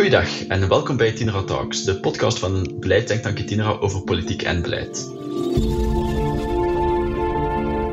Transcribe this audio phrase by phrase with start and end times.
[0.00, 5.10] Goeiedag en welkom bij Tinera Talks, de podcast van beleidsdenktank Tinera over politiek en beleid.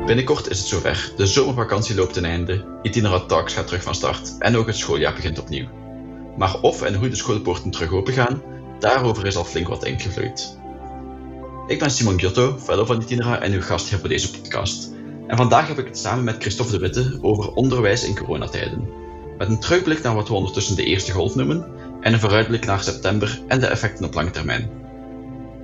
[0.06, 1.12] Binnenkort is het zover.
[1.16, 5.14] De zomervakantie loopt ten einde, Itinera Talks gaat terug van start en ook het schooljaar
[5.14, 5.68] begint opnieuw.
[6.36, 8.42] Maar of en hoe de schoolpoorten terug open gaan,
[8.78, 10.58] daarover is al flink wat ingevloeid.
[11.66, 14.92] Ik ben Simon Giotto, fellow van Itinera en uw gast hier voor deze podcast.
[15.26, 18.88] En vandaag heb ik het samen met Christophe de Witte over onderwijs in coronatijden.
[19.38, 21.77] Met een terugblik naar wat we ondertussen de eerste golf noemen
[22.08, 24.70] en een vooruitblik naar september en de effecten op lange termijn.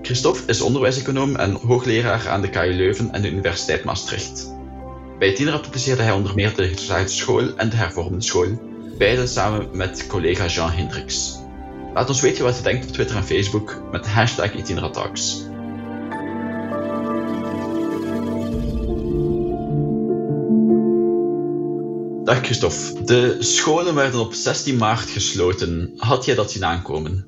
[0.02, 4.52] Christophe is onderwijseconoom en hoogleraar aan de KU Leuven en de Universiteit Maastricht.
[5.18, 8.58] Bij Itinera publiceerde hij onder meer de geslaagde school en de hervormde school,
[8.98, 11.38] beide samen met collega Jean Hendricks.
[11.94, 15.42] Laat ons weten wat je denkt op Twitter en Facebook met hashtag Itineratalks.
[22.24, 23.04] Dag Christophe.
[23.04, 25.92] De scholen werden op 16 maart gesloten.
[25.96, 27.26] Had jij dat zien aankomen?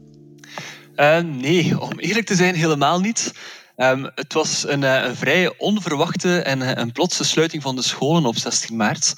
[0.97, 3.33] Uh, nee, om eerlijk te zijn, helemaal niet.
[3.77, 7.83] Um, het was een, uh, een, vrij onverwachte en uh, een plotse sluiting van de
[7.83, 9.15] scholen op 16 maart.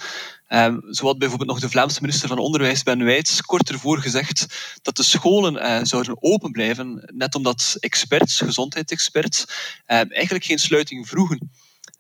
[0.49, 4.47] Um, zo had bijvoorbeeld nog de Vlaamse minister van Onderwijs, Ben Wijts, kort ervoor gezegd
[4.83, 9.45] dat de scholen zouden open blijven, net omdat experts, gezondheidsexperts,
[9.87, 11.51] eigenlijk geen sluiting vroegen.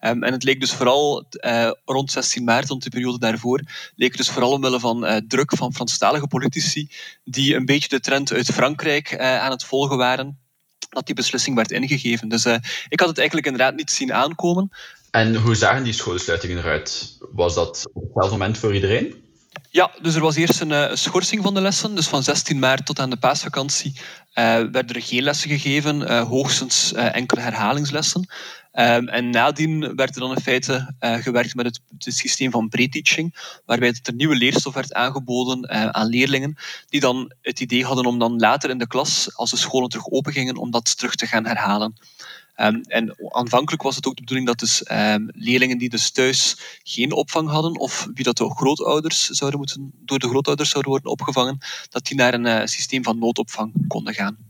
[0.00, 3.62] Um, en het leek dus vooral uh, rond 16 maart, rond de periode daarvoor,
[3.96, 6.90] leek dus vooral omwille van uh, druk van Franstalige politici,
[7.24, 10.38] die een beetje de trend uit Frankrijk uh, aan het volgen waren,
[10.90, 12.28] dat die beslissing werd ingegeven.
[12.28, 12.44] Dus
[12.88, 14.70] ik had het eigenlijk inderdaad niet zien aankomen.
[15.10, 17.16] En hoe zagen die schoolsluitingen eruit?
[17.32, 19.26] Was dat op hetzelfde moment voor iedereen?
[19.70, 21.94] Ja, dus er was eerst een, schorsing van de lessen.
[21.94, 24.02] Dus van 16 maart tot aan de paasvakantie uh,
[24.54, 28.28] werden er geen lessen gegeven, uh, hoogstens enkele herhalingslessen.
[28.80, 33.34] Um, en nadien werd er dan in feite uh, gewerkt met het, systeem van pre-teaching,
[33.66, 36.56] waarbij er nieuwe leerstof werd aangeboden uh, aan leerlingen,
[36.88, 40.06] die dan het idee hadden om dan later in de klas, als de scholen terug
[40.06, 41.94] open gingen, om dat terug te gaan herhalen.
[42.56, 46.56] Um, en aanvankelijk was het ook de bedoeling dat dus um, leerlingen die dus thuis
[46.82, 51.10] geen opvang hadden, of wie dat door grootouders zouden moeten, door de grootouders zouden worden
[51.10, 51.58] opgevangen,
[51.90, 54.47] dat die naar een uh, systeem van noodopvang konden gaan.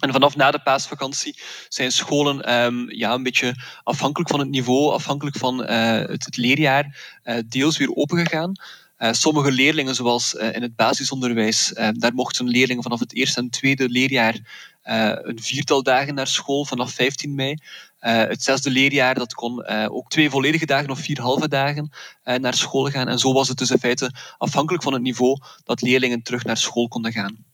[0.00, 1.38] En vanaf na de paasvakantie
[1.68, 5.68] zijn scholen um, ja, een beetje afhankelijk van het niveau, afhankelijk van uh,
[5.98, 8.52] het, het, leerjaar, uh, deels weer opengegaan.
[8.98, 13.88] Uh, sommige leerlingen, zoals in het basisonderwijs, daar mochten leerlingen vanaf het eerste en tweede
[13.88, 14.38] leerjaar
[14.82, 17.54] een viertal dagen naar school vanaf 15 mei.
[17.98, 21.90] het zesde leerjaar dat kon ook twee volledige dagen of vier halve dagen
[22.24, 23.08] naar school gaan.
[23.08, 26.56] En zo was het dus in feite afhankelijk van het niveau dat leerlingen terug naar
[26.56, 27.49] school konden gaan.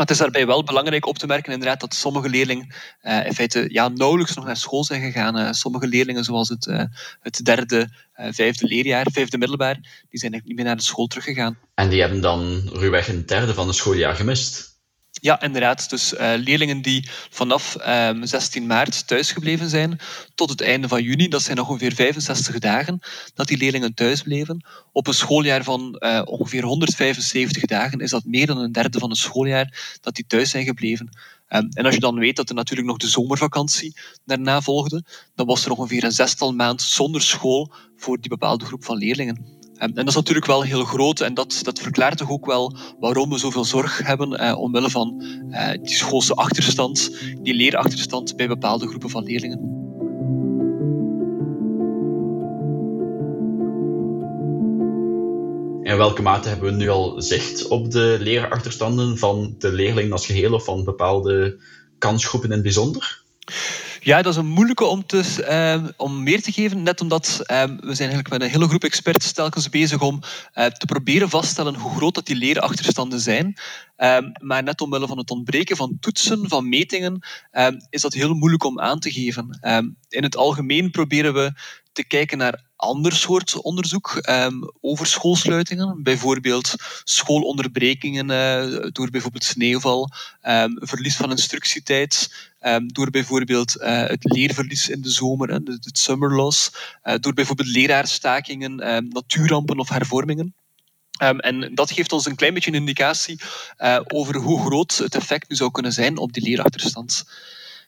[0.00, 3.34] Maar het is daarbij wel belangrijk op te merken inderdaad, dat sommige leerlingen uh, in
[3.34, 5.38] feite ja, nauwelijks nog naar school zijn gegaan.
[5.38, 6.82] Uh, sommige leerlingen, zoals het, uh,
[7.20, 9.74] het derde, vijfde leerjaar, vijfde middelbaar,
[10.10, 11.58] die zijn niet meer naar de school teruggegaan.
[11.74, 14.69] En die hebben dan ruwweg een derde van het schooljaar gemist?
[15.20, 15.90] Ja, inderdaad.
[15.90, 19.98] Dus uh, leerlingen die vanaf um, 16 maart thuisgebleven zijn
[20.34, 23.00] tot het einde van juni, dat zijn nog ongeveer 65 dagen
[23.34, 24.64] dat die leerlingen thuis bleven.
[24.92, 29.10] Op een schooljaar van uh, ongeveer 175 dagen is dat meer dan een derde van
[29.10, 31.08] het schooljaar dat die thuis zijn gebleven.
[31.48, 35.04] Um, en als je dan weet dat er natuurlijk nog de zomervakantie daarna volgde,
[35.34, 39.59] dan was er ongeveer een zestal maand zonder school voor die bepaalde groep van leerlingen.
[39.80, 43.30] En dat is natuurlijk wel heel groot en dat, dat verklaart toch ook wel waarom
[43.30, 48.86] we zoveel zorg hebben eh, omwille van eh, die schoolse achterstand, die leerachterstand bij bepaalde
[48.86, 49.58] groepen van leerlingen.
[55.82, 60.26] In welke mate hebben we nu al zicht op de leerachterstanden van de leerlingen als
[60.26, 61.60] geheel of van bepaalde
[61.98, 63.22] kansgroepen in het bijzonder?
[64.02, 66.82] Ja, dat is een moeilijke om, te, uh, om meer te geven.
[66.82, 70.20] Net omdat uh, we zijn eigenlijk met een hele groep experts telkens bezig om
[70.54, 73.58] uh, te proberen vaststellen hoe groot dat die leerachterstanden zijn.
[73.96, 78.34] Ehm, maar net omwille van het ontbreken van toetsen, van metingen, ehm, is dat heel
[78.34, 79.58] moeilijk om aan te geven.
[80.08, 81.52] in het algemeen proberen we
[81.92, 84.30] te kijken naar ander soort onderzoek
[84.80, 86.02] over schoolsluitingen.
[86.02, 86.74] Bijvoorbeeld
[87.04, 90.10] schoolonderbrekingen uh, door bijvoorbeeld sneeuwval,
[90.74, 92.28] verlies van instructietijd,
[92.60, 96.72] um, door bijvoorbeeld uh, het leerverlies in de zomer, het summer loss,
[97.04, 98.76] uh, door bijvoorbeeld leraarstakingen,
[99.08, 100.54] natuurrampen of hervormingen.
[101.22, 103.40] Um, en dat geeft ons een klein beetje een indicatie
[103.78, 107.24] uh, over hoe groot het effect nu zou kunnen zijn op die leerachterstand.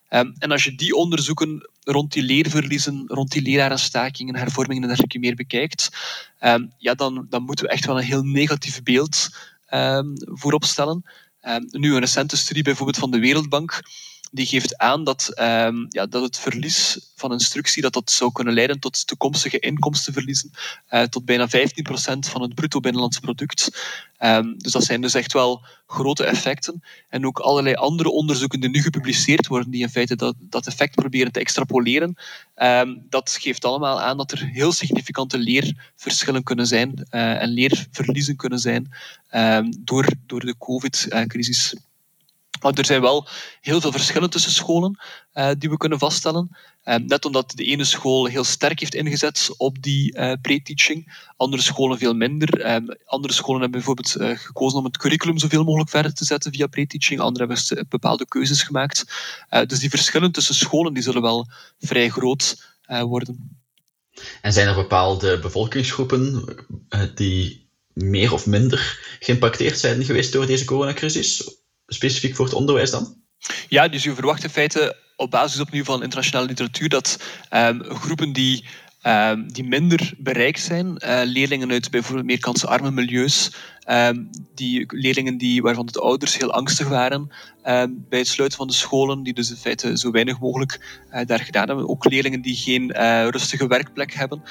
[0.08, 5.34] En als je die onderzoeken rond die leerverliezen, rond die lerarenstakingen, hervormingen en dergelijke meer
[5.34, 5.88] bekijkt,
[6.78, 9.28] ja, dan, dan moeten we echt wel een heel negatief beeld
[9.70, 11.04] um, voorop stellen.
[11.70, 13.82] nu, een recente studie bijvoorbeeld van de Wereldbank
[14.34, 18.55] die geeft aan dat, ehm, ja, dat het verlies van instructie dat dat zou kunnen
[18.55, 20.50] leiden tot toekomstige inkomstenverliezen,
[20.90, 23.70] uh, tot bijna 15% van het bruto binnenlands product.
[24.19, 26.82] Um, dus dat zijn dus echt wel grote effecten.
[27.08, 30.94] En ook allerlei andere onderzoeken die nu gepubliceerd worden, die in feite dat, dat effect
[30.94, 32.17] proberen te extrapoleren,
[32.56, 38.37] um, dat geeft allemaal aan dat er heel significante leerverschillen kunnen zijn uh, en leerverliezen
[38.37, 38.93] kunnen zijn
[39.79, 41.75] door, door de COVID-crisis.
[42.62, 43.29] Maar er zijn wel
[43.61, 45.00] heel veel verschillen tussen scholen
[45.35, 46.56] uh, die we kunnen vaststellen.
[46.85, 51.62] Uh, net omdat de ene school heel sterk heeft ingezet op die uh, pre-teaching, andere
[51.62, 52.81] scholen veel minder.
[53.05, 57.20] andere scholen hebben bijvoorbeeld gekozen om het curriculum zoveel mogelijk verder te zetten via pre-teaching,
[57.20, 59.05] andere hebben bepaalde keuzes gemaakt.
[59.67, 61.49] dus die verschillen tussen scholen die zullen wel
[61.81, 63.61] vrij groot worden.
[64.41, 66.44] En zijn er bepaalde bevolkingsgroepen
[67.15, 71.62] die meer of minder geïmpacteerd zijn geweest door deze coronacrisis?
[71.93, 73.17] Specifiek voor het onderwijs dan?
[73.69, 77.19] Ja, dus je verwacht in feite op basis opnieuw van internationale literatuur dat
[77.50, 78.65] um, groepen die,
[79.06, 83.50] um, die minder bereikt zijn, uh, leerlingen uit bijvoorbeeld meer kansarme milieus,
[83.90, 87.31] um, die leerlingen die, waarvan de ouders heel angstig waren
[88.08, 91.40] bij het sluiten van de scholen, die dus in feite zo weinig mogelijk uh, daar
[91.40, 91.88] gedaan hebben.
[91.88, 94.43] Ook leerlingen die geen uh, rustige werkplek hebben.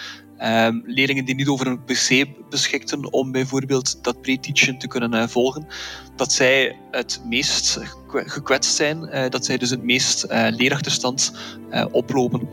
[0.43, 5.27] Um, leerlingen die niet over een pc beschikten om bijvoorbeeld dat pre-teachen te kunnen uh,
[5.27, 5.67] volgen,
[6.15, 11.33] dat zij het meest gekwetst zijn, dat zij dus het meest leerachterstand
[11.91, 12.49] oplopen.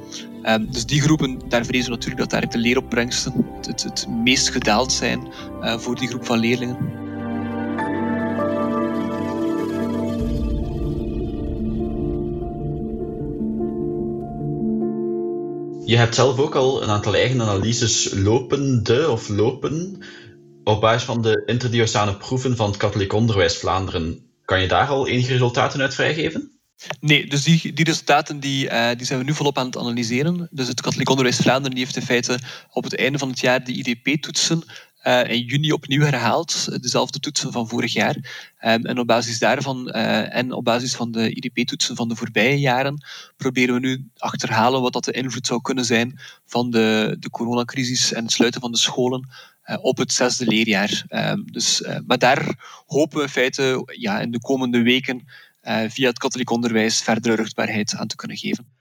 [0.70, 4.50] Dus die groepen, daar vrezen we natuurlijk dat daar de leeropbrengsten het, het, het meest
[4.50, 5.28] gedaald zijn
[5.62, 6.67] voor die groep van leerlingen.
[15.88, 20.02] Je hebt zelf ook al een aantal eigen analyses lopende of lopen
[20.64, 24.18] op basis van de interdiocesane proeven van het katholiek onderwijs Vlaanderen.
[24.44, 26.58] Kan je daar al enige resultaten uit vrijgeven?
[27.00, 30.48] Nee, dus die, die resultaten die, uh, die zijn we nu volop aan het analyseren.
[30.50, 32.38] Dus het katholiek onderwijs Vlaanderen die heeft in feite
[32.70, 34.62] op het einde van het jaar de IDP-toetsen
[35.04, 38.16] uh, in juni opnieuw herhaald, dezelfde toetsen van vorig jaar.
[38.64, 42.60] Um, en op basis daarvan uh, en op basis van de IDP-toetsen van de voorbije
[42.60, 43.04] jaren
[43.36, 48.12] proberen we nu achterhalen wat dat de invloed zou kunnen zijn van de, de coronacrisis
[48.12, 49.28] en het sluiten van de scholen
[49.66, 51.04] uh, op het zesde leerjaar.
[51.10, 52.56] Um, dus, maar daar
[52.86, 55.26] hopen we in feite ja, in de komende weken
[55.88, 58.77] via het katholiek onderwijs verdere ruchtbaarheid aan te kunnen geven.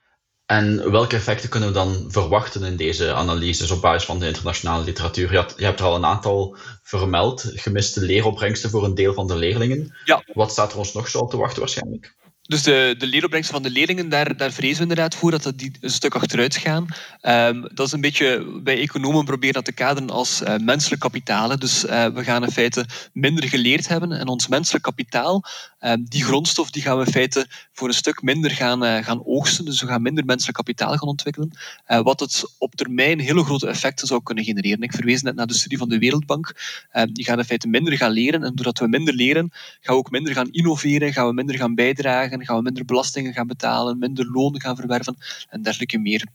[0.47, 4.83] En welke effecten kunnen we dan verwachten in deze analyses op basis van de internationale
[4.83, 5.31] literatuur?
[5.31, 9.27] Je, had, je hebt er al een aantal vermeld, gemiste leeropbrengsten voor een deel van
[9.27, 9.95] de leerlingen.
[10.05, 10.23] Ja.
[10.33, 12.15] Wat staat er ons nog zo te wachten waarschijnlijk?
[12.47, 15.71] Dus de, de leeropbrengsten van de leerlingen, daar, daar vrezen we inderdaad voor dat die
[15.81, 16.87] een stuk achteruit gaan.
[17.21, 21.59] Um, dat is een beetje, bij economen proberen dat te kaderen als uh, menselijk kapitaal.
[21.59, 25.43] Dus uh, we gaan in feite minder geleerd hebben en ons menselijk kapitaal,
[25.81, 29.25] um, die grondstof, die gaan we in feite voor een stuk minder gaan, uh, gaan
[29.25, 29.65] oogsten.
[29.65, 31.51] Dus we gaan minder menselijk kapitaal gaan ontwikkelen.
[31.85, 34.81] wat het op termijn hele grote effecten zou kunnen genereren.
[34.81, 36.55] Ik verwees net naar de studie van de Wereldbank.
[36.91, 39.99] Ehm, die gaan in feite minder gaan leren en doordat we minder leren, gaan we
[40.01, 43.99] ook minder gaan innoveren, gaan we minder gaan bijdragen gaan we minder belastingen gaan betalen,
[43.99, 45.17] minder lonen gaan verwerven
[45.49, 46.27] en dergelijke meer.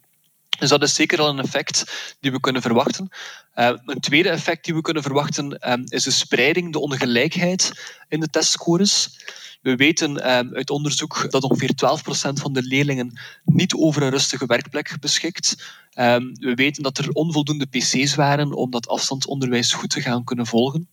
[0.59, 3.09] Dus dat is zeker al een effect die we kunnen verwachten.
[3.55, 7.73] Uh, een tweede effect die we kunnen verwachten um, is de spreiding, de ongelijkheid
[8.09, 9.19] in de testscores.
[9.63, 14.47] We weten um, uit onderzoek dat ongeveer 12% van de leerlingen niet over een rustige
[14.47, 15.57] werkplek beschikt.
[15.95, 20.89] We weten dat er onvoldoende PC's waren om dat afstandsonderwijs goed te gaan kunnen volgen.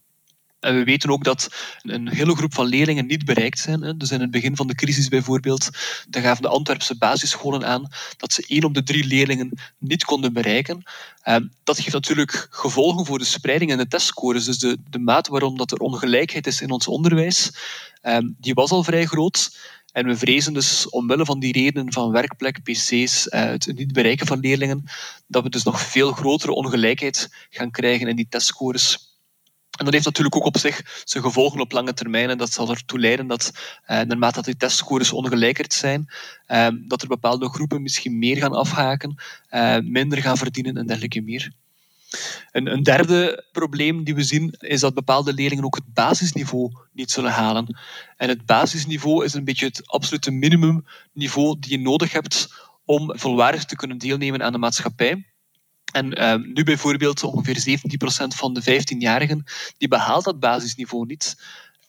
[0.59, 1.49] En we weten ook dat
[1.81, 3.97] een hele groep van leerlingen niet bereikt zijn.
[3.97, 5.69] Dus in het begin van de crisis bijvoorbeeld,
[6.09, 7.87] dan gaven de Antwerpse basisscholen aan
[8.17, 10.83] dat ze één op de drie leerlingen niet konden bereiken.
[11.21, 14.45] Ehm, dat geeft natuurlijk gevolgen voor de spreiding en de testscores.
[14.45, 17.51] Dus de, de mate waarom dat er ongelijkheid is in ons onderwijs,
[18.01, 19.57] ehm, die was al vrij groot.
[19.91, 24.27] En we vrezen dus omwille van die redenen van werkplek, pc's, eh, het niet bereiken
[24.27, 24.83] van leerlingen,
[25.27, 29.08] dat we dus nog veel grotere ongelijkheid gaan krijgen in die testscores
[29.79, 32.29] en dat heeft natuurlijk ook op zich zijn gevolgen op lange termijn.
[32.29, 33.51] En dat zal ertoe leiden dat,
[33.85, 36.09] eh, naarmate dat die testscores ongelijkerd zijn,
[36.45, 39.15] eh, dat er bepaalde groepen misschien meer gaan afhaken,
[39.49, 41.51] eh, minder gaan verdienen en dergelijke meer.
[42.51, 47.11] Een, een, derde probleem die we zien is dat bepaalde leerlingen ook het basisniveau niet
[47.11, 47.77] zullen halen.
[48.17, 52.53] En het basisniveau is een beetje het absolute minimumniveau die je nodig hebt
[52.85, 55.25] om volwaardig te kunnen deelnemen aan de maatschappij.
[55.91, 57.79] En uh, nu bijvoorbeeld ongeveer
[58.23, 59.43] 17% van de 15-jarigen
[59.77, 61.37] die behaalt dat basisniveau niet.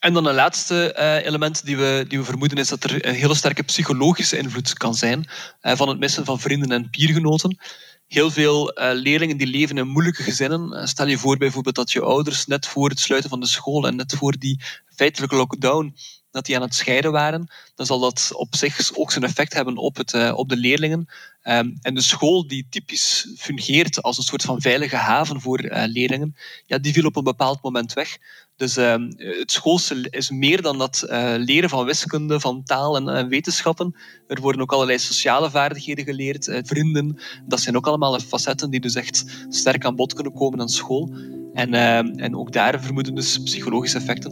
[0.00, 3.14] En dan een laatste uh, element die we, die we vermoeden is dat er een
[3.14, 5.28] hele sterke psychologische invloed kan zijn
[5.62, 7.58] uh, van het missen van vrienden en peergenoten.
[8.06, 10.88] Heel veel uh, leerlingen die leven in moeilijke gezinnen.
[10.88, 13.96] stel je voor bijvoorbeeld dat je ouders net voor het sluiten van de school en
[13.96, 14.60] net voor die
[14.94, 15.96] feitelijke lockdown
[16.30, 19.76] dat die aan het scheiden waren, dan zal dat op zich ook zijn effect hebben
[19.76, 21.08] op, het, op de leerlingen.
[21.42, 26.36] Um, en de school die typisch fungeert als een soort van veilige haven voor leerlingen,
[26.66, 28.18] ja, die viel op een bepaald moment weg.
[28.60, 33.08] Dus uh, het schoolse is meer dan dat uh, leren van wiskunde, van taal en,
[33.08, 33.94] en, wetenschappen.
[34.26, 37.18] Er worden ook allerlei sociale vaardigheden geleerd, vrienden.
[37.46, 41.14] Dat zijn ook allemaal facetten die dus echt sterk aan bod kunnen komen aan school.
[41.52, 44.30] En, ehm, en ook daar vermoeden dus psychologische effecten.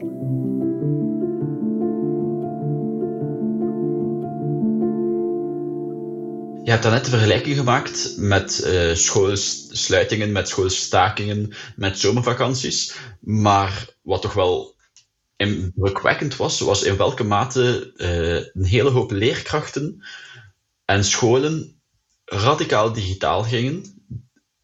[6.69, 12.95] Je hebt daarnet de vergelijking gemaakt met uh, schoolsluitingen, met schoolstakingen, met zomervakanties.
[13.21, 14.77] Maar wat toch wel
[15.37, 20.05] indrukwekkend was, was in welke mate uh, een hele hoop leerkrachten
[20.85, 21.81] en scholen
[22.25, 24.05] radicaal digitaal gingen,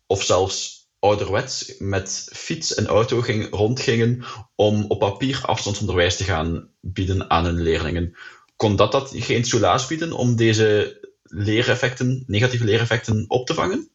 [0.07, 6.69] of zelfs ouderwets met fiets en auto ging, rondgingen om op papier afstandsonderwijs te gaan
[6.81, 8.17] bieden aan hun leerlingen.
[8.57, 11.03] Kon dat, dat geen soelaas bieden om deze
[11.35, 13.89] leereffecten, negatieve leereffecten op te vangen?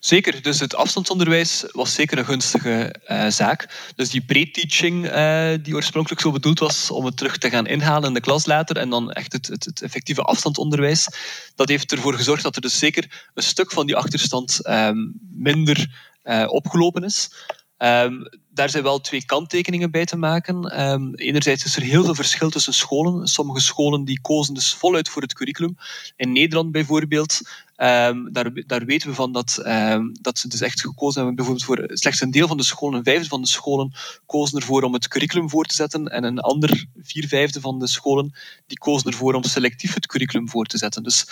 [0.00, 3.90] Zeker, dus het afstandsonderwijs was zeker een gunstige uh, zaak.
[3.94, 8.08] Dus die pre-teaching, uh, die oorspronkelijk zo bedoeld was om het terug te gaan inhalen
[8.08, 11.08] in de klas later, en dan echt het, het, het effectieve afstandsonderwijs,
[11.54, 16.08] dat heeft ervoor gezorgd dat er dus zeker een stuk van die achterstand um, minder
[16.24, 17.30] uh, opgelopen is.
[17.82, 20.80] Um, daar zijn wel twee kanttekeningen bij te maken.
[20.90, 23.26] Um, enerzijds is er heel veel verschil tussen scholen.
[23.26, 25.76] Sommige scholen die kozen dus voluit voor het curriculum.
[26.16, 27.40] In Nederland bijvoorbeeld,
[27.76, 29.62] um, daar, daar weten we van dat,
[30.20, 31.34] dat ze dus echt gekozen hebben.
[31.34, 33.92] Bijvoorbeeld voor slechts een deel van de scholen, een vijfde van de scholen,
[34.26, 36.08] kozen ervoor om het curriculum voor te zetten.
[36.08, 38.34] En een ander vier vijfde van de scholen,
[38.66, 41.02] die kozen ervoor om selectief het curriculum voor te zetten.
[41.02, 41.26] Dus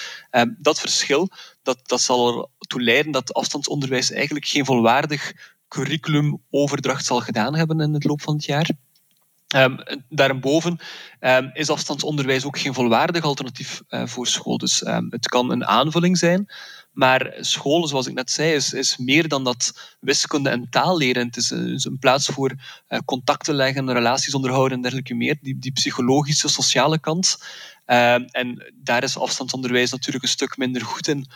[0.58, 1.28] dat verschil,
[1.62, 7.94] dat, dat zal ertoe leiden dat afstandsonderwijs eigenlijk geen volwaardig curriculumoverdracht zal gedaan hebben in
[7.94, 8.70] het loop van het jaar.
[9.56, 10.78] Um, daarboven
[11.20, 14.58] um, is afstandsonderwijs ook geen volwaardig alternatief uh, voor school.
[14.58, 16.48] Dus um, het kan een aanvulling zijn,
[16.92, 21.26] maar school, zoals ik net zei, is, meer dan dat wiskunde en taal leren.
[21.26, 22.54] Het is een, plaats voor
[22.88, 25.38] uh, contacten leggen, relaties onderhouden en dergelijke meer.
[25.40, 27.38] Die, die psychologische, sociale kant.
[27.84, 31.26] en daar is afstandsonderwijs natuurlijk een stuk minder goed in.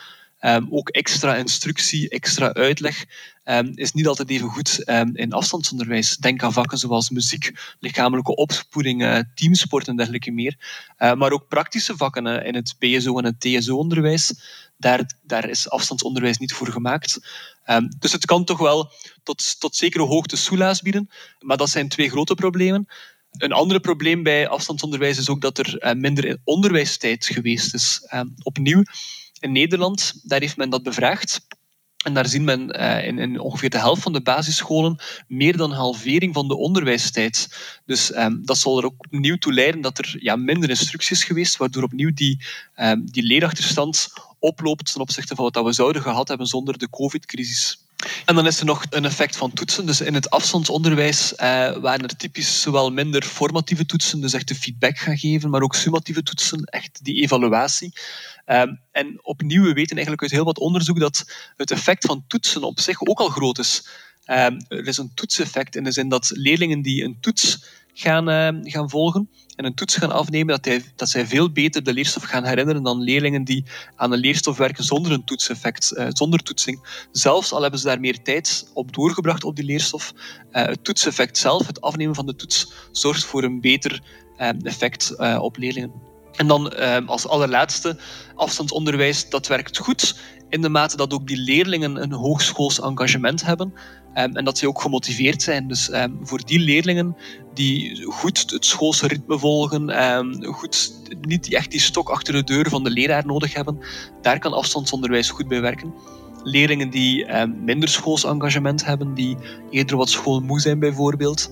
[0.44, 3.04] Um, ook extra instructie, extra uitleg
[3.44, 6.16] um, is niet altijd even goed um, in afstandsonderwijs.
[6.16, 10.56] Denk aan vakken zoals muziek, lichamelijke opvoeding, uh, teamsport en dergelijke meer.
[10.96, 14.34] Maar ook praktische vakken uh, in het BSO en het TSO-onderwijs.
[14.76, 17.18] Daar, daar is afstandsonderwijs niet voor gemaakt.
[17.98, 18.90] dus het kan toch wel
[19.22, 21.10] tot, tot zekere hoogte soelaas bieden.
[21.40, 22.86] Maar dat zijn twee grote problemen.
[23.30, 28.00] Een ander probleem bij afstandsonderwijs is ook dat er minder onderwijstijd geweest is.
[28.42, 28.82] opnieuw,
[29.42, 31.46] in Nederland, daar heeft men dat bevraagd.
[32.04, 35.72] En daar zien men uh, in, in, ongeveer de helft van de basisscholen meer dan
[35.72, 37.48] halvering van de onderwijstijd.
[37.86, 41.56] Dus um, dat zal er ook opnieuw toe leiden dat er ja, minder instructies geweest,
[41.56, 42.44] waardoor opnieuw die,
[42.76, 44.08] um, die leerachterstand
[44.38, 47.86] oploopt ten opzichte van wat we zouden gehad hebben zonder de COVID-crisis.
[48.24, 49.86] En dan is er nog een effect van toetsen.
[49.86, 51.38] Dus in het afstandsonderwijs uh,
[51.76, 55.74] waren er typisch zowel minder formatieve toetsen, dus echt de feedback gaan geven, maar ook
[55.74, 57.92] summatieve toetsen, echt die evaluatie.
[58.46, 61.24] Um, en opnieuw, we weten eigenlijk uit heel wat onderzoek dat
[61.56, 63.88] het effect van toetsen op zich ook al groot is.
[64.26, 67.64] Um, er is een toetseffect in de zin dat leerlingen die een toets
[67.94, 71.92] gaan, uh, gaan volgen en een toets gaan afnemen, dat, dat zij veel beter de
[71.92, 73.64] leerstof gaan herinneren dan leerlingen die
[73.96, 77.06] aan een leerstof werken zonder een toetseffect, uh, zonder toetsing.
[77.12, 81.38] Zelfs al hebben ze daar meer tijd op doorgebracht op die leerstof, uh, het toetseffect
[81.38, 84.02] zelf, het afnemen van de toets, zorgt voor een beter
[84.62, 85.92] effect op leerlingen.
[86.32, 87.98] En dan ehm, als allerlaatste,
[88.34, 90.14] afstandsonderwijs, dat werkt goed
[90.52, 93.72] in de mate dat ook die leerlingen een hoogschools engagement hebben
[94.14, 95.68] um, en dat ze ook gemotiveerd zijn.
[95.68, 97.16] Dus um, voor die leerlingen
[97.54, 99.92] die goed het schoolse ritme volgen,
[100.44, 103.78] goed, niet echt die stok achter de deur van de leraar nodig hebben,
[104.22, 105.94] daar kan afstandsonderwijs goed bij werken
[106.44, 107.26] leerlingen die
[107.64, 109.36] minder schools engagement hebben, die
[109.70, 111.50] eerder wat schoolmoe zijn bijvoorbeeld,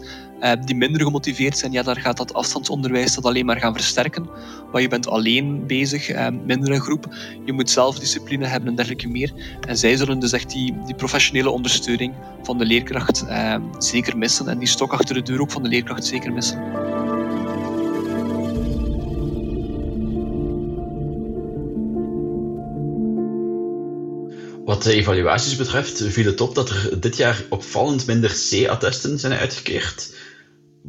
[0.64, 4.28] die minder gemotiveerd zijn, ja, daar gaat dat afstandsonderwijs dat alleen maar gaan versterken.
[4.70, 9.08] Want je bent alleen bezig, eh, minder een groep, je moet zelfdiscipline hebben en dergelijke
[9.08, 9.32] meer.
[9.68, 14.48] En zij zullen dus echt die, die professionele ondersteuning van de leerkracht eh, zeker missen
[14.48, 16.58] en die stok achter de deur ook van de leerkracht zeker missen.
[24.64, 29.32] Wat de evaluaties betreft viel het op dat er dit jaar opvallend minder C-attesten zijn
[29.32, 30.10] uitgekeerd.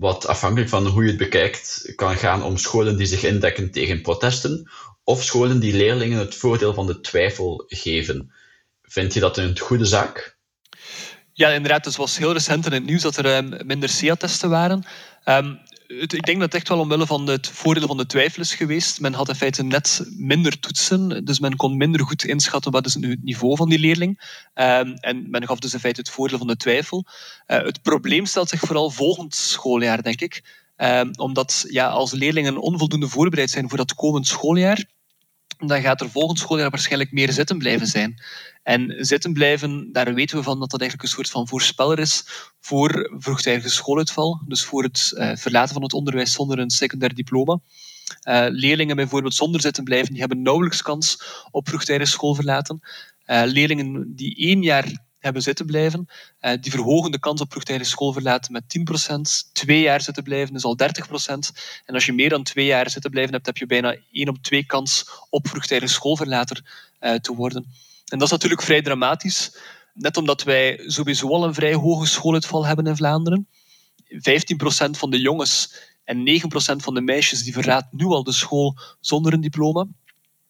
[0.01, 4.01] Wat afhankelijk van hoe je het bekijkt, kan gaan om scholen die zich indekken tegen
[4.01, 4.69] protesten,
[5.03, 8.31] of scholen die leerlingen het voordeel van de twijfel geven.
[8.81, 10.37] Vind je dat een goede zaak?
[11.33, 11.85] Ja, inderdaad.
[11.85, 14.83] Het was heel recent in het nieuws dat er um, minder SEA-testen waren.
[15.25, 15.59] Um,
[15.99, 18.99] ik denk dat het echt wel omwille van het voordeel van de twijfel is geweest.
[18.99, 22.93] Men had in feite net minder toetsen, dus men kon minder goed inschatten wat is
[22.93, 24.39] het niveau van die leerling.
[24.53, 27.05] Um, en men gaf dus in feite het voordeel van de twijfel.
[27.47, 30.59] Uh, het probleem stelt zich vooral volgend schooljaar, denk ik.
[30.77, 34.85] Um, omdat ja, als leerlingen onvoldoende voorbereid zijn voor dat komend schooljaar,
[35.67, 38.21] dan gaat er volgend schooljaar waarschijnlijk meer zitten blijven zijn.
[38.63, 42.23] En zitten blijven, daar weten we van dat dat eigenlijk een soort van voorspeller is
[42.59, 44.41] voor vroegtijdige schooluitval.
[44.47, 47.59] Dus voor het uh, verlaten van het onderwijs zonder een secundair diploma.
[48.27, 52.79] Uh, leerlingen bijvoorbeeld zonder zitten blijven, die hebben nauwelijks kans op vroegtijdig schoolverlaten.
[53.25, 54.85] Uh, leerlingen die één jaar
[55.21, 56.07] hebben zitten blijven,
[56.59, 59.51] die verhogen de kans op vroegtijdig schoolverlaten met 10%.
[59.53, 60.83] Twee jaar zitten blijven is al 30%.
[61.85, 64.37] En als je meer dan twee jaar zitten blijven hebt, heb je bijna één op
[64.41, 66.89] twee kans op vroegtijdig schoolverlater
[67.21, 67.65] te worden.
[68.05, 69.57] En dat is natuurlijk vrij dramatisch,
[69.93, 73.47] net omdat wij sowieso al een vrij hoge schooluitval hebben in Vlaanderen.
[74.07, 74.17] 15%
[74.91, 75.73] van de jongens
[76.03, 79.87] en 9% van de meisjes die verraadt nu al de school zonder een diploma.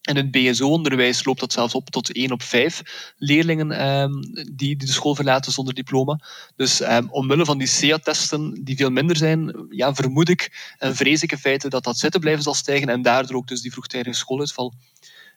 [0.02, 4.12] In het BSO-onderwijs loopt dat zelfs op tot 1 op 5 leerlingen ehm,
[4.52, 6.20] die, de school verlaten zonder diploma.
[6.56, 11.24] Dus ehm, omwille van die CEA-testen, die veel minder zijn, ja, vermoed ik en vrees
[11.24, 14.18] ik in feite dat dat zitten blijven zal stijgen en daardoor ook dus die vroegtijdige
[14.18, 14.74] schooluitval.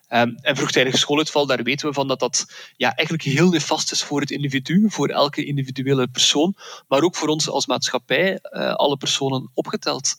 [0.09, 4.03] Um, en vroegtijdig schooluitval, daar weten we van dat dat ja, eigenlijk heel nefast is
[4.03, 6.55] voor het individu, voor elke individuele persoon,
[6.89, 10.17] maar ook voor ons als maatschappij, uh, alle personen opgeteld.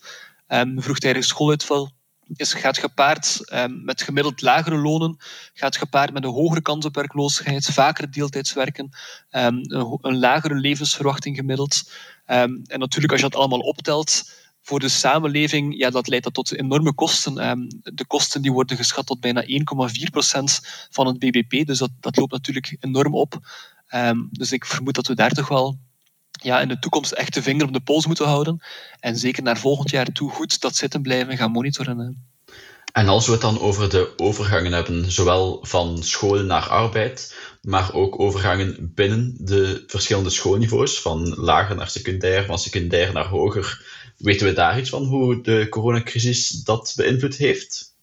[0.47, 1.91] Um, vroegtijdig schooluitval
[2.35, 5.17] is, gaat gepaard um, met gemiddeld lagere lonen,
[5.53, 8.89] gaat gepaard met een hogere kans op werkloosheid, vaker deeltijds werken,
[9.31, 11.91] um, een, een, lagere levensverwachting gemiddeld.
[12.27, 14.23] Um, en natuurlijk, als je dat allemaal optelt,
[14.65, 17.37] voor de samenleving, ja, dat leidt dat tot enorme kosten.
[17.37, 22.17] Ehm, de kosten die worden geschat tot bijna 1,4% van het bbp, dus dat, dat
[22.17, 23.39] loopt natuurlijk enorm op.
[23.87, 25.77] Ehm, dus ik vermoed dat we daar toch wel
[26.41, 28.63] ja, in de toekomst echt de vinger op de pols moeten houden.
[28.99, 32.25] En zeker naar volgend jaar toe goed dat zitten blijven gaan monitoren.
[32.91, 37.93] En als we het dan over de overgangen hebben, zowel van school naar arbeid, maar
[37.93, 43.83] ook overgangen binnen de verschillende schoolniveaus, van lager naar secundair, van secundair naar hoger,
[44.17, 47.93] Weten we daar iets van hoe de coronacrisis dat beïnvloed heeft?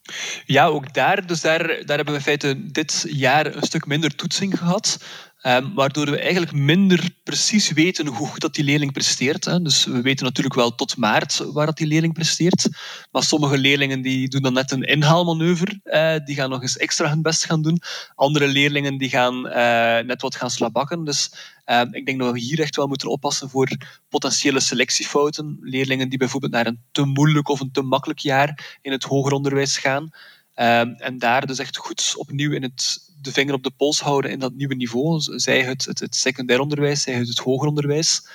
[0.47, 1.27] Ja, ook daar.
[1.27, 4.99] Dus daar, daar hebben we in feite dit jaar een stuk minder toetsing gehad.
[5.47, 9.45] Um, waardoor we eigenlijk minder precies weten hoe goed dat die leerling presteert.
[9.45, 9.63] Hè.
[9.63, 12.69] Dus we weten natuurlijk wel tot maart waar dat die leerling presteert.
[13.11, 15.81] Maar sommige leerlingen die doen dan net een inhaalmanoeuvre.
[15.85, 17.81] Uh, die gaan nog eens extra hun best gaan doen.
[18.15, 21.05] Andere leerlingen die gaan uh, net wat gaan slabakken.
[21.05, 21.33] Dus
[21.67, 23.69] uh, ik denk dat we hier echt wel moeten oppassen voor
[24.09, 25.59] potentiële selectiefouten.
[25.61, 29.33] Leerlingen die bijvoorbeeld naar een te moeilijk of een te makkelijk jaar in het hoger
[29.33, 30.11] onderwijs gaan.
[30.55, 34.31] Um, en daar dus echt goed opnieuw in het, de vinger op de pols houden
[34.31, 35.21] in dat nieuwe niveau.
[35.21, 38.29] Zij het, het, het secundair onderwijs, zij het, het hoger onderwijs.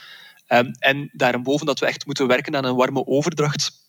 [0.47, 3.85] Um, en daarboven dat we echt moeten werken aan een warme overdracht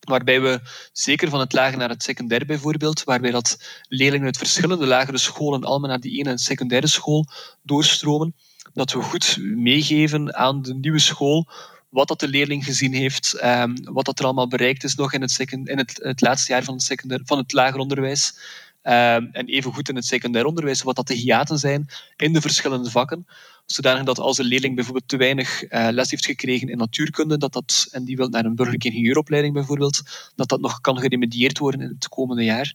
[0.00, 0.60] waarbij we
[0.92, 5.64] zeker van het lager naar het secundair bijvoorbeeld, waarbij dat leerlingen uit verschillende lagere scholen
[5.64, 7.26] allemaal naar die ene secundaire school
[7.62, 8.34] doorstromen,
[8.72, 11.48] dat we goed meegeven aan de nieuwe school
[11.90, 15.20] wat dat de leerling gezien heeft, um, wat dat er allemaal bereikt is nog in
[15.20, 18.38] het, in het, het laatste jaar van het, secundair, van het lager onderwijs.
[18.82, 22.90] Um, en evengoed in het secundair onderwijs, wat dat de hiaten zijn in de verschillende
[22.90, 23.26] vakken.
[23.66, 27.52] Zodanig dat als een leerling bijvoorbeeld te weinig uh, les heeft gekregen in natuurkunde, dat
[27.52, 30.02] dat, en die wil naar een burgerlijke ingenieuropleiding bijvoorbeeld,
[30.36, 32.74] dat dat nog kan geremedieerd worden in het komende jaar.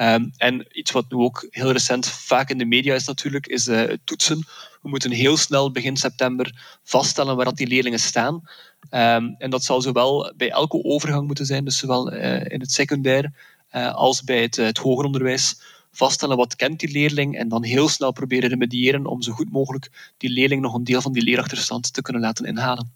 [0.00, 3.66] Um, en iets wat nu ook heel recent vaak in de media is natuurlijk, is
[3.66, 4.46] het toetsen.
[4.82, 8.34] We moeten heel snel begin september vaststellen waar dat die leerlingen staan.
[8.34, 12.72] Um, en dat zal zowel bij elke overgang moeten zijn, dus zowel uh, in het
[12.72, 13.32] secundair
[13.72, 15.60] uh, als bij het, het hoger onderwijs.
[15.92, 20.12] Vaststellen wat kent die leerling en dan heel snel proberen remediëren om zo goed mogelijk
[20.16, 22.92] die leerling nog een deel van die leerachterstand te kunnen laten inhalen.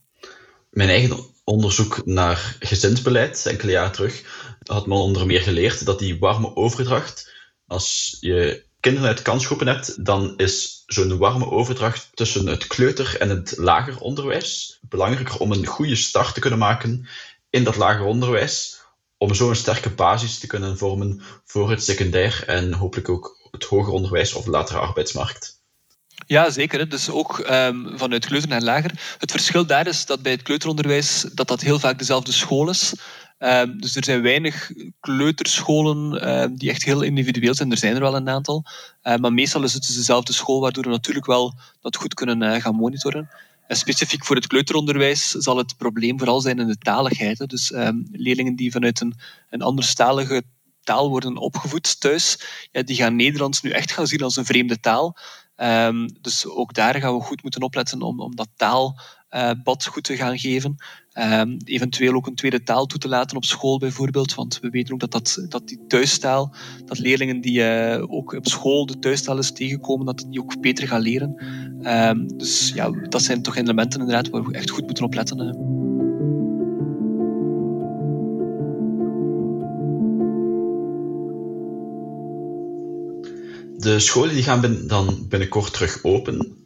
[0.70, 6.18] Mijn eigen onderzoek naar gezinsbeleid, enkele jaren terug, had men onder meer geleerd dat die
[6.18, 7.32] warme overdracht,
[7.66, 13.28] als je kinderen uit kansgroepen hebt, dan is zo'n warme overdracht tussen het kleuter- en
[13.28, 17.08] het lager onderwijs belangrijker om een goede start te kunnen maken
[17.50, 18.80] in dat lager onderwijs,
[19.16, 23.64] om zo een sterke basis te kunnen vormen voor het secundair en hopelijk ook het
[23.64, 25.62] hoger onderwijs of latere arbeidsmarkt.
[26.26, 26.88] Ja, zeker.
[26.88, 28.90] Dus ook um, vanuit kleuter naar lager.
[29.18, 32.92] Het verschil daar is dat bij het kleuteronderwijs dat dat heel vaak dezelfde school is.
[33.38, 34.70] Um, dus er zijn weinig
[35.00, 37.70] kleuterscholen um, die echt heel individueel zijn.
[37.70, 38.64] Er zijn er wel een aantal.
[39.02, 42.42] Uh, maar meestal is het dus dezelfde school, waardoor we natuurlijk wel dat goed kunnen
[42.42, 43.30] uh, gaan monitoren.
[43.66, 47.48] En specifiek voor het kleuteronderwijs zal het probleem vooral zijn in de taligheid.
[47.48, 49.14] Dus ehm, leerlingen die vanuit een,
[49.50, 50.42] een anderstalige
[50.82, 52.38] taal worden opgevoed thuis,
[52.70, 55.16] ja, die gaan Nederlands nu echt gaan zien als een vreemde taal.
[56.20, 58.48] Dus ook daar gaan we goed moeten opletten om, om dat
[59.34, 60.76] taalbad goed te gaan geven.
[61.18, 64.34] Um, eventueel ook een tweede taal toe te laten op school bijvoorbeeld.
[64.34, 68.48] Want we weten ook dat, dat, dat die thuistaal, dat leerlingen die uh, ook op
[68.48, 71.44] school de thuistaal is tegenkomen, dat die ook beter gaan leren.
[72.08, 75.72] Um, dus ja, dat zijn toch elementen inderdaad waar we echt goed moeten op letten.
[83.76, 86.63] De scholen die gaan dan binnenkort terug open.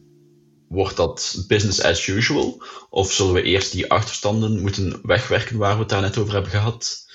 [0.69, 2.63] Wordt dat business as usual?
[2.89, 6.51] Of zullen we eerst die achterstanden moeten wegwerken waar we het daar net over hebben
[6.51, 7.07] gehad?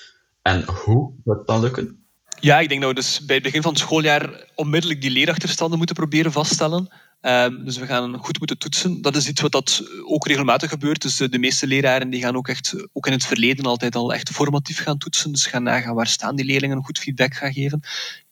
[0.42, 2.06] En hoe het dan lukken?
[2.40, 5.78] Ja, ik denk dat we dus bij het begin van het schooljaar onmiddellijk die leerachterstanden
[5.78, 6.88] moeten proberen vaststellen.
[7.20, 9.02] Um, dus we gaan goed moeten toetsen.
[9.02, 11.02] Dat is iets wat dat ook regelmatig gebeurt.
[11.02, 14.14] Dus de, de, meeste leraren die gaan ook echt, ook in het verleden altijd al
[14.14, 15.32] echt formatief gaan toetsen.
[15.32, 17.80] Dus gaan nagaan waar staan die leerlingen, goed feedback gaan geven.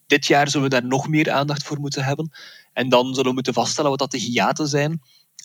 [0.06, 2.32] Dit jaar zullen we daar nog meer aandacht voor moeten hebben.
[2.72, 4.90] En dan zullen we moeten vaststellen wat dat de hiaten zijn.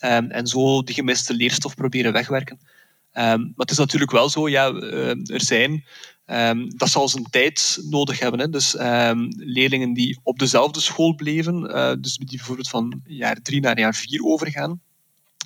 [0.05, 2.59] Um, en zo die gemiste leerstof proberen wegwerken.
[2.59, 2.63] Um,
[3.13, 5.85] maar het is natuurlijk wel zo, ja, uh, er zijn,
[6.67, 8.39] dat zal zijn tijd nodig hebben.
[8.39, 8.49] Hè.
[8.49, 8.75] Dus
[9.37, 13.95] leerlingen die op dezelfde school bleven, uh, dus die bijvoorbeeld van jaar drie naar jaar
[13.95, 14.81] vier overgaan,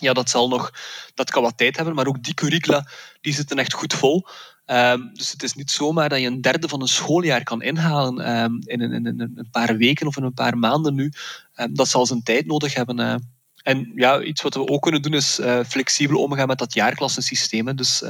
[0.01, 0.71] ja, dat, zal nog,
[1.13, 2.87] dat kan wat tijd hebben, maar ook die curricula
[3.21, 4.27] die zitten echt goed vol.
[4.65, 8.43] Um, dus het is niet zomaar dat je een derde van een schooljaar kan inhalen
[8.43, 11.11] um, in, in, een paar weken of in een paar maanden nu.
[11.55, 12.99] Um, dat zal zijn tijd nodig hebben.
[12.99, 13.15] Uh.
[13.63, 17.75] En ja, iets wat we ook kunnen doen is uh, flexibel omgaan met dat jaarklassensysteem.
[17.75, 18.03] Dus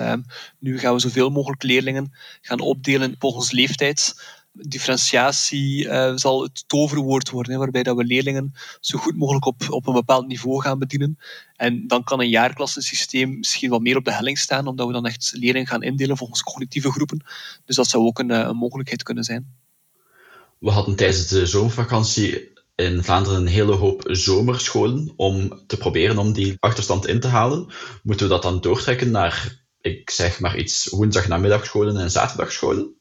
[0.60, 4.16] nu gaan we zoveel mogelijk leerlingen gaan opdelen volgens leeftijd
[4.52, 9.88] differentiatie uh, zal het toverwoord worden, waarbij dat we leerlingen zo goed mogelijk op, op
[9.88, 11.18] een bepaald niveau gaan bedienen.
[11.56, 15.06] En dan kan een jaarklassensysteem misschien wat meer op de helling staan, omdat we dan
[15.06, 17.26] echt leerlingen gaan indelen volgens cognitieve groepen.
[17.66, 19.60] Dus dat zou ook een, eh, een mogelijkheid kunnen zijn.
[20.60, 26.34] We hadden tijdens de zomervakantie in Vlaanderen een hele hoop zomerscholen om te proberen om
[26.34, 27.68] die achterstand in te halen.
[28.04, 33.01] Moeten we dat dan doortrekken naar, ik zeg maar iets, woensdag-namiddagscholen en zaterdagscholen?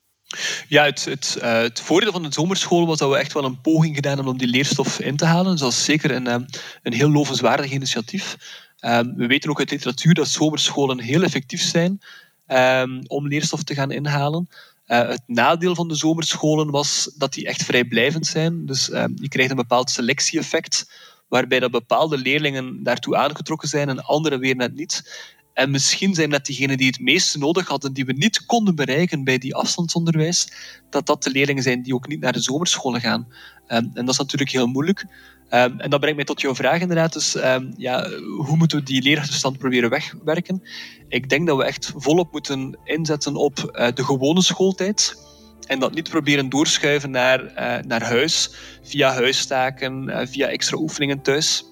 [0.68, 3.60] Ja, het, het, uh, het voordeel van de zomerschool was dat we echt wel een
[3.60, 5.52] poging gedaan hebben om die leerstof in te halen.
[5.52, 6.34] Dus dat is zeker een, uh,
[6.82, 8.36] een heel lovenswaardig initiatief.
[8.80, 12.00] Um, we weten ook uit literatuur dat zomerscholen heel effectief zijn
[12.48, 14.48] um, om leerstof te gaan inhalen.
[14.86, 18.66] Uh, het nadeel van de zomerscholen was dat die echt vrijblijvend zijn.
[18.66, 20.90] Dus je krijgt een bepaald selectie-effect,
[21.28, 25.02] waarbij dat bepaalde leerlingen daartoe aangetrokken zijn en anderen weer net niet.
[25.52, 29.24] En misschien zijn dat diegenen die het meeste nodig hadden, die we niet konden bereiken
[29.24, 30.52] bij die afstandsonderwijs,
[30.90, 33.28] dat dat de leerlingen zijn die ook niet naar de zomerscholen gaan.
[33.68, 35.04] Um, en dat is natuurlijk heel moeilijk.
[35.50, 37.12] Um, en dat brengt mij tot jouw vraag inderdaad.
[37.12, 38.08] Dus um, ja,
[38.46, 40.62] hoe moeten we die leerachterstand proberen wegwerken?
[41.08, 45.28] Ik denk dat we echt volop moeten inzetten op uh, de gewone schooltijd.
[45.66, 48.50] En dat niet proberen doorschuiven naar, uh, naar huis,
[48.82, 51.64] via huistaken, uh, via extra oefeningen thuis.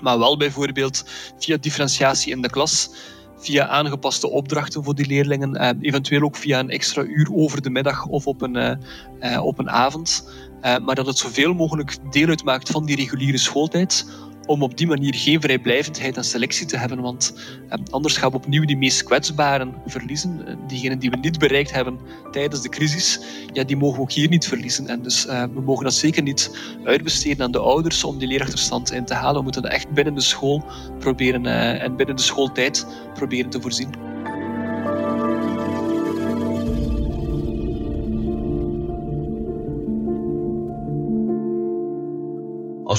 [0.00, 1.04] Maar wel bijvoorbeeld
[1.38, 2.90] via differentiatie in de klas
[3.38, 7.70] via aangepaste opdrachten voor die leerlingen, eh, eventueel ook via een extra uur over de
[7.70, 8.74] middag of op een, eh,
[9.20, 10.36] eh, op een avond.
[10.82, 14.06] maar dat het zoveel mogelijk deel uitmaakt van die reguliere schooltijd,
[14.48, 17.00] om op die manier geen vrijblijvendheid en selectie te hebben.
[17.00, 17.34] Want
[17.68, 20.46] eh, anders gaan we opnieuw die meest kwetsbaren verliezen.
[20.46, 21.98] Eh, diegenen die we niet bereikt hebben
[22.30, 23.20] tijdens de crisis,
[23.52, 24.86] ja, die mogen we ook hier niet verliezen.
[24.86, 26.50] En dus uh, we mogen dat zeker niet
[26.84, 29.36] uitbesteden aan de ouders om die leerachterstand in te halen.
[29.36, 30.64] We moeten dat echt binnen de school
[30.98, 31.46] proberen
[31.80, 34.17] en binnen de schooltijd proberen te voorzien.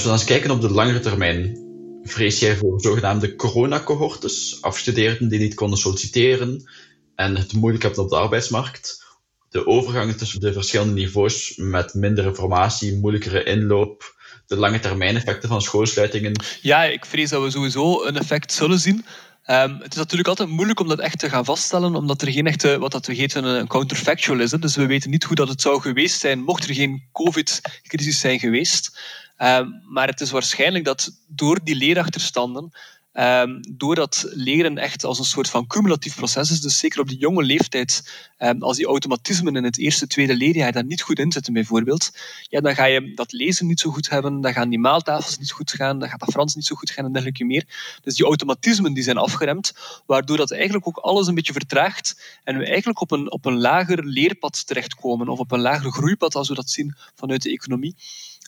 [0.00, 1.58] Als we dan eens kijken op de langere termijn,
[2.02, 6.70] vrees jij voor zogenaamde coronacohortes, afstuderenden die niet konden solliciteren
[7.14, 9.04] en het moeilijk hebben op de arbeidsmarkt?
[9.50, 15.48] De overgangen tussen de verschillende niveaus met minder informatie, moeilijkere inloop, de lange termijn effecten
[15.48, 16.44] van schoolsluitingen?
[16.60, 19.04] Ja, ik vrees dat we sowieso een effect zullen zien.
[19.46, 22.46] Um, het is natuurlijk altijd moeilijk om dat echt te gaan vaststellen, omdat er geen
[22.46, 24.50] echte, wat dat we heten, een counterfactual is.
[24.50, 24.58] Hè.
[24.58, 28.38] Dus we weten niet hoe dat het zou geweest zijn mocht er geen COVID-crisis zijn
[28.38, 28.98] geweest.
[29.40, 32.70] Ehm, maar het is waarschijnlijk dat door die leerachterstanden,
[33.12, 37.18] um, doordat leren echt als een soort van cumulatief proces is, dus zeker op die
[37.18, 41.32] jonge leeftijd, um, als die automatismen in het eerste, tweede leerjaar daar niet goed in
[41.32, 42.10] zitten bijvoorbeeld,
[42.42, 45.50] ja, dan ga je dat lezen niet zo goed hebben, dan gaan die maaltafels niet
[45.50, 47.64] goed gaan, dan gaat dat Frans niet zo goed gaan en dergelijke meer.
[48.02, 49.72] Dus die automatismen die zijn afgeremd,
[50.06, 53.58] waardoor dat eigenlijk ook alles een beetje vertraagt en we eigenlijk op een, op een
[53.58, 57.94] lager leerpad terechtkomen of op een lager groeipad als we dat zien vanuit de economie.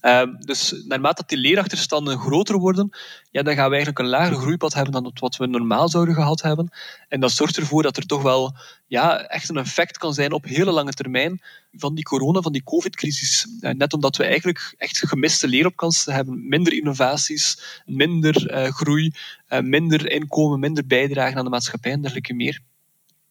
[0.03, 2.91] Ehm, dus naarmate die leerachterstanden groter worden,
[3.31, 6.43] ja, dan gaan we eigenlijk een lager groeipad hebben dan wat we normaal zouden gehad
[6.43, 6.71] hebben.
[7.09, 10.45] En dat zorgt ervoor dat er toch wel ja, echt een effect kan zijn op
[10.45, 13.47] hele lange termijn van die corona, van die covid-crisis.
[13.61, 19.12] Eh, net omdat we eigenlijk echt gemiste leeropkansen hebben, minder innovaties, minder uh, groei,
[19.49, 22.61] uh, minder inkomen, minder bijdragen aan de maatschappij en dergelijke meer.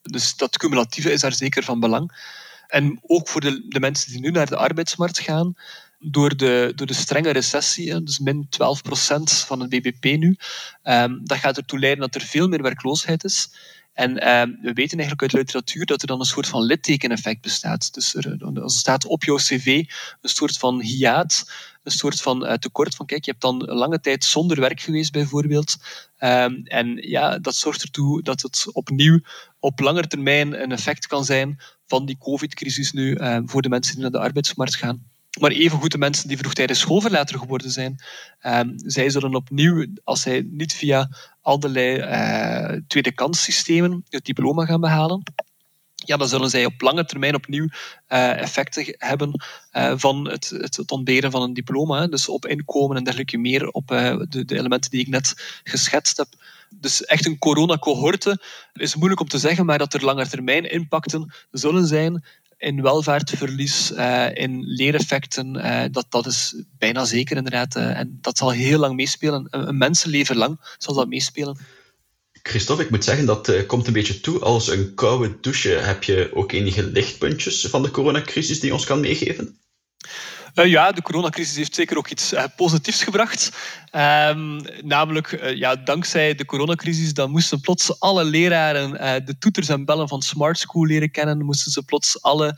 [0.02, 2.30] Dus dat cumulatieve is daar zeker van belang.
[2.68, 5.56] En ook voor de, de mensen die nu naar de arbeidsmarkt gaan,
[6.02, 8.50] door de, door de strenge recessie, dus min 12%
[9.24, 10.38] van het BBP nu,
[10.84, 13.50] um, dat gaat ertoe leiden dat er veel meer werkloosheid is.
[13.94, 17.42] En uh, we weten eigenlijk uit de literatuur dat er dan een soort van littekeneffect
[17.42, 17.94] bestaat.
[17.94, 19.66] Dus er, er staat op jouw cv
[20.22, 21.52] een soort van hiaat,
[21.84, 25.12] een soort van uh, tekort van kijk, je hebt dan lange tijd zonder werk geweest
[25.12, 25.76] bijvoorbeeld.
[26.20, 29.20] Um, en ja, dat zorgt ertoe dat het opnieuw
[29.60, 34.02] op lange termijn een effect kan zijn van die covid-crisis nu voor de mensen die
[34.02, 35.11] naar de arbeidsmarkt gaan.
[35.40, 38.04] Maar evengoed de mensen die vroegtijdig schoolverlater geworden zijn,
[38.44, 41.10] um, zij zullen opnieuw, als zij niet via
[41.42, 45.24] allerlei uh, tweede kanssystemen het diploma gaan behalen,
[45.96, 47.68] ja, dan zullen zij op lange termijn opnieuw
[48.10, 52.08] uh, effecten hebben uh, van het, het, ontberen van een diploma.
[52.08, 56.28] Dus op inkomen en dergelijke meer, op de, de, elementen die ik net geschetst heb.
[56.70, 58.42] Dus echt een coronacohorte
[58.74, 62.24] is moeilijk om te zeggen, maar dat er lange termijn impacten zullen zijn
[62.62, 67.76] in welvaartverlies, uh, in leereffecten, uh, dat, dat is bijna zeker inderdaad.
[67.76, 69.48] Uh, en dat zal heel lang meespelen.
[69.50, 71.58] Een, een, mensenleven lang zal dat meespelen.
[72.32, 74.40] Christophe, ik moet zeggen, dat komt een beetje toe.
[74.40, 79.00] Als een koude douche heb je ook enige lichtpuntjes van de coronacrisis die ons kan
[79.00, 79.60] meegeven?
[80.56, 83.52] Uh, ja, de coronacrisis heeft zeker ook iets uh, positiefs gebracht.
[83.96, 89.86] Um, namelijk, uh, ja, dankzij de coronacrisis dan moesten plots alle leraren de toeters en
[89.86, 91.46] bellen van Smart School leren kennen.
[91.46, 92.58] Moesten ze plots alle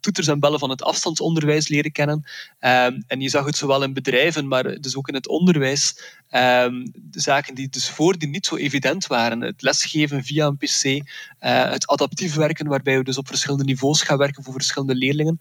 [0.00, 2.24] toeters en bellen van het afstandsonderwijs leren kennen.
[2.60, 5.98] Um, en je zag het zowel in bedrijven, maar dus ook in het onderwijs.
[6.30, 9.40] Um, de zaken die dus voordien niet zo evident waren.
[9.40, 14.18] Het lesgeven via een pc, het adaptief werken, waarbij we dus op verschillende niveaus gaan
[14.18, 15.40] werken voor verschillende leerlingen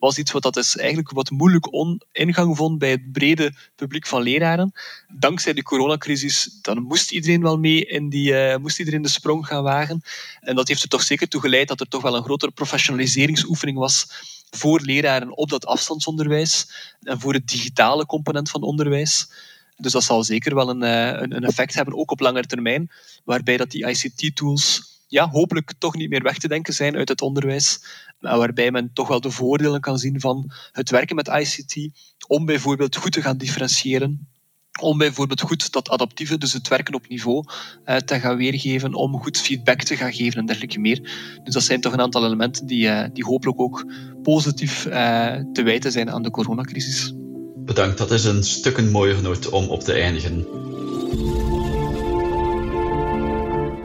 [0.00, 1.68] was iets wat dat is eigenlijk wat moeilijk
[2.12, 4.72] ingang vond bij het brede publiek van leraren.
[5.08, 9.46] Dankzij de coronacrisis dan moest iedereen wel mee in die, uh, moest iedereen de sprong
[9.46, 10.02] gaan wagen.
[10.40, 13.78] En dat heeft er toch zeker toe geleid dat er toch wel een grotere professionaliseringsoefening
[13.78, 14.06] was
[14.50, 16.66] voor leraren op dat afstandsonderwijs
[17.02, 19.30] en voor het digitale component van onderwijs.
[19.76, 22.90] Dus dat zal zeker wel een, uh, een effect hebben, ook op langere termijn,
[23.24, 27.22] waarbij dat die ICT-tools ja, hopelijk toch niet meer weg te denken zijn uit het
[27.22, 27.84] onderwijs.
[28.18, 31.88] Waarbij men toch wel de voordelen kan zien van het werken met ICT.
[32.26, 34.28] Om bijvoorbeeld goed te gaan differentiëren.
[34.80, 37.44] Om bijvoorbeeld goed dat adaptieve, dus het werken op niveau,
[37.84, 38.94] eh, te gaan weergeven.
[38.94, 41.00] Om goed feedback te gaan geven en dergelijke meer.
[41.44, 43.84] Dus dat zijn toch een aantal elementen die, uh, die hopelijk ook
[44.22, 44.92] positief uh,
[45.52, 47.12] te wijten zijn aan de coronacrisis.
[47.56, 50.46] Bedankt, dat is een stuk een mooier noot om op te eindigen.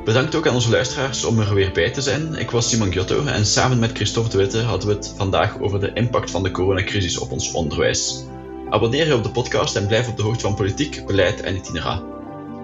[0.06, 2.36] Bedankt ook aan onze luisteraars om er weer bij te zijn.
[2.36, 5.80] Ik was Simon Giotto en samen met Christophe de Witte hadden we het vandaag over
[5.80, 8.24] de impact van de coronacrisis op ons onderwijs.
[8.70, 12.04] Abonneer je op de podcast en blijf op de hoogte van politiek, beleid en itinera.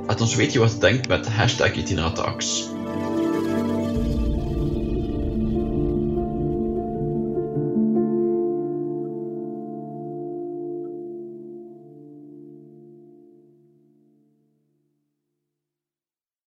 [0.07, 2.69] Laat ons weten wat je denkt met hashtag Itineratax.